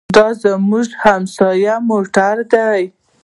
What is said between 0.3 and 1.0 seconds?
زموږ د